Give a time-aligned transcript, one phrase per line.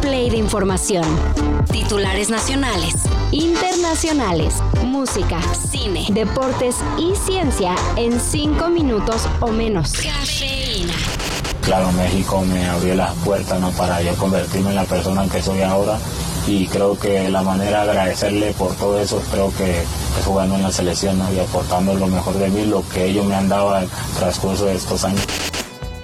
[0.00, 1.04] play de información.
[1.70, 2.94] Titulares nacionales,
[3.30, 4.54] internacionales,
[4.84, 5.40] música,
[5.70, 9.92] cine, deportes y ciencia en cinco minutos o menos.
[9.92, 10.94] Cafeína.
[11.62, 13.70] Claro, México me abrió las puertas ¿no?
[13.72, 15.98] para yo convertirme en la persona que soy ahora
[16.46, 20.62] y creo que la manera de agradecerle por todo eso creo que es jugando en
[20.62, 23.88] la selección y aportando lo mejor de mí, lo que ellos me han dado al
[24.18, 25.26] transcurso de estos años.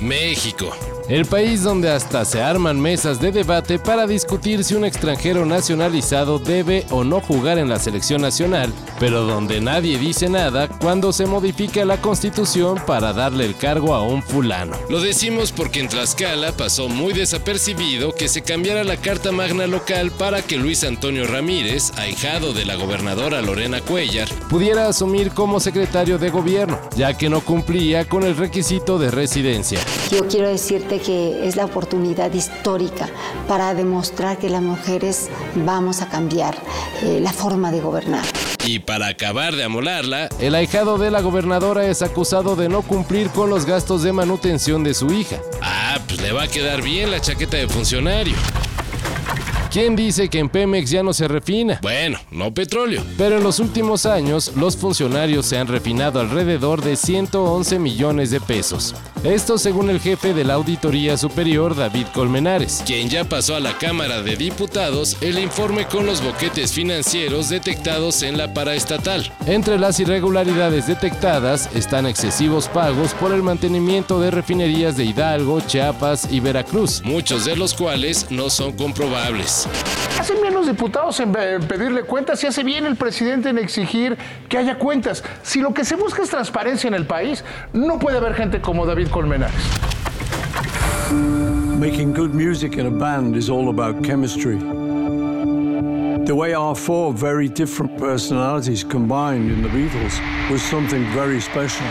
[0.00, 0.70] México
[1.08, 6.38] el país donde hasta se arman mesas de debate para discutir si un extranjero nacionalizado
[6.38, 11.24] debe o no jugar en la selección nacional, pero donde nadie dice nada cuando se
[11.24, 14.76] modifica la constitución para darle el cargo a un fulano.
[14.90, 20.10] Lo decimos porque en Tlaxcala pasó muy desapercibido que se cambiara la carta magna local
[20.10, 26.18] para que Luis Antonio Ramírez, ahijado de la gobernadora Lorena Cuellar, pudiera asumir como secretario
[26.18, 29.80] de gobierno, ya que no cumplía con el requisito de residencia.
[30.10, 33.08] Yo quiero decirte que es la oportunidad histórica
[33.46, 36.56] para demostrar que las mujeres vamos a cambiar
[37.02, 38.24] eh, la forma de gobernar.
[38.64, 43.30] Y para acabar de amolarla, el ahijado de la gobernadora es acusado de no cumplir
[43.30, 45.38] con los gastos de manutención de su hija.
[45.62, 48.36] Ah, pues le va a quedar bien la chaqueta de funcionario.
[49.70, 51.78] ¿Quién dice que en Pemex ya no se refina?
[51.82, 53.02] Bueno, no petróleo.
[53.18, 58.40] Pero en los últimos años, los funcionarios se han refinado alrededor de 111 millones de
[58.40, 58.94] pesos.
[59.24, 63.76] Esto según el jefe de la Auditoría Superior, David Colmenares, quien ya pasó a la
[63.76, 69.30] Cámara de Diputados el informe con los boquetes financieros detectados en la paraestatal.
[69.46, 76.28] Entre las irregularidades detectadas están excesivos pagos por el mantenimiento de refinerías de Hidalgo, Chiapas
[76.30, 79.57] y Veracruz, muchos de los cuales no son comprobables.
[80.18, 84.16] Hacen bien los diputados en pedirle cuentas y hace bien el presidente en exigir
[84.48, 85.24] que haya cuentas.
[85.42, 88.86] Si lo que se busca es transparencia en el país, no puede haber gente como
[88.86, 89.54] David Colmenares.
[91.78, 94.58] Making good music in a band is all about chemistry.
[96.28, 101.86] The way our four very different personalities combined in the Beatles was something very special.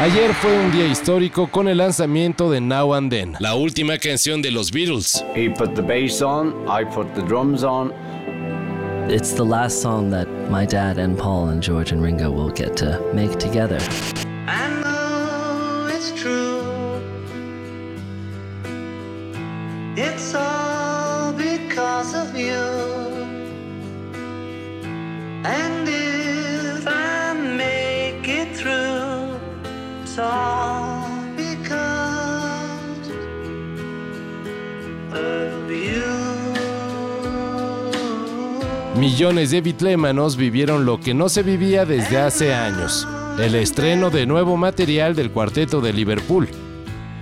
[0.00, 4.40] Ayer fue un día histórico con el lanzamiento de Now and Then, la última canción
[4.40, 5.22] de los Beatles.
[5.34, 7.92] He put the bass on, I put the drums on.
[9.10, 12.74] It's the last song that my dad and Paul and George and Ringo will get
[12.78, 13.78] to make together.
[14.46, 16.62] I know it's true.
[19.98, 23.11] It's all because of you.
[39.02, 44.26] Millones de bitlémanos vivieron lo que no se vivía desde hace años, el estreno de
[44.26, 46.48] nuevo material del cuarteto de Liverpool.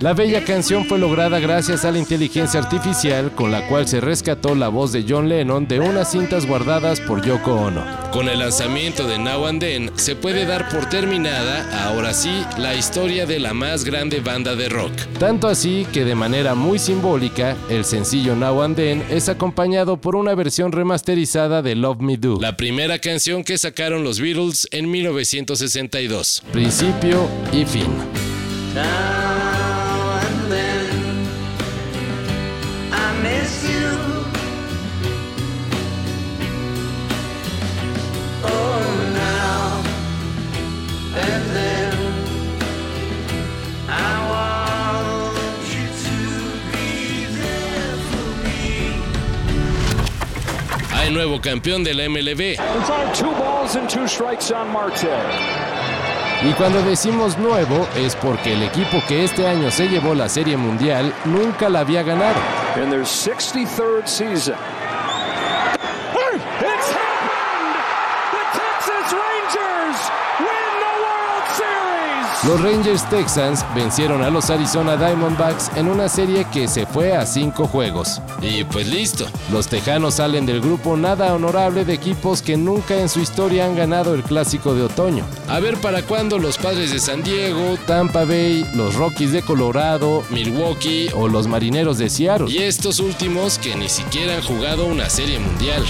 [0.01, 4.55] La bella canción fue lograda gracias a la inteligencia artificial con la cual se rescató
[4.55, 7.85] la voz de John Lennon de unas cintas guardadas por Yoko Ono.
[8.11, 12.73] Con el lanzamiento de Now and Then se puede dar por terminada, ahora sí, la
[12.73, 14.91] historia de la más grande banda de rock.
[15.19, 20.15] Tanto así que de manera muy simbólica, el sencillo Now and Then es acompañado por
[20.15, 24.89] una versión remasterizada de Love Me Do, la primera canción que sacaron los Beatles en
[24.89, 26.41] 1962.
[26.51, 27.85] Principio y fin.
[51.01, 52.59] Hay nuevo campeón de la MLB.
[56.47, 60.57] Y cuando decimos nuevo es porque el equipo que este año se llevó la Serie
[60.57, 62.39] Mundial nunca la había ganado.
[72.43, 77.23] Los Rangers Texans vencieron a los Arizona Diamondbacks en una serie que se fue a
[77.27, 78.19] cinco juegos.
[78.41, 83.09] Y pues listo, los Tejanos salen del grupo nada honorable de equipos que nunca en
[83.09, 85.23] su historia han ganado el clásico de otoño.
[85.49, 90.23] A ver para cuándo los Padres de San Diego, Tampa Bay, los Rockies de Colorado,
[90.31, 92.49] Milwaukee o los Marineros de Seattle.
[92.49, 95.83] Y estos últimos que ni siquiera han jugado una serie mundial.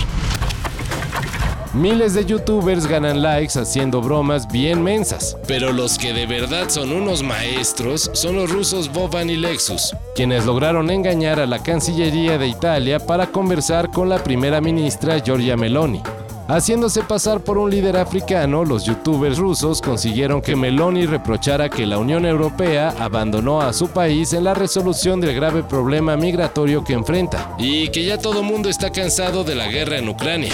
[1.74, 6.92] Miles de youtubers ganan likes haciendo bromas bien mensas, pero los que de verdad son
[6.92, 12.50] unos maestros son los rusos Boban y Lexus, quienes lograron engañar a la Cancillería de
[12.50, 16.04] Italia para conversar con la primera ministra Giorgia Meloni.
[16.50, 22.00] Haciéndose pasar por un líder africano, los youtubers rusos consiguieron que Meloni reprochara que la
[22.00, 27.56] Unión Europea abandonó a su país en la resolución del grave problema migratorio que enfrenta
[27.58, 30.52] y que ya todo mundo está cansado de la guerra en Ucrania.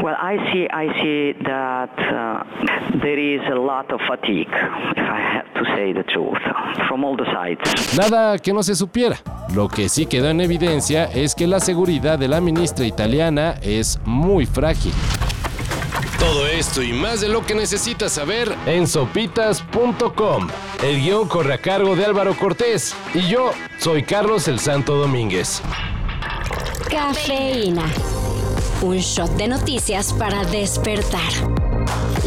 [0.00, 2.44] Well, I see, I see that uh,
[3.00, 6.38] there is a lot of fatigue, if I have to say the truth,
[6.88, 7.96] from all the sides.
[7.96, 9.18] Nada que no se supiera.
[9.54, 14.00] Lo que sí quedó en evidencia es que la seguridad de la ministra italiana es
[14.04, 14.92] muy frágil.
[16.18, 20.48] Todo esto y más de lo que necesitas saber en sopitas.com.
[20.82, 25.62] El guion corre a cargo de Álvaro Cortés y yo soy Carlos el Santo Domínguez.
[26.88, 27.84] Cafeína.
[28.82, 31.30] Un shot de noticias para despertar.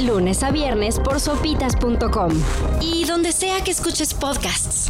[0.01, 2.31] Lunes a viernes por sopitas.com.
[2.79, 4.89] Y donde sea que escuches podcasts.